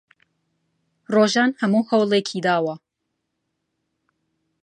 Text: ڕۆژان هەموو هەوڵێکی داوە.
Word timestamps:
ڕۆژان 1.13 1.49
هەموو 1.61 1.87
هەوڵێکی 1.89 2.39
داوە. 2.45 2.75